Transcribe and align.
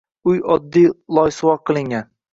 Uy 0.29 0.39
oddiy 0.53 0.89
loysuvoq 1.19 1.63
qilingan. 1.71 2.13